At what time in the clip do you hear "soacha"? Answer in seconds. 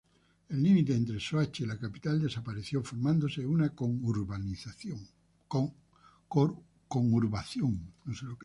1.19-1.63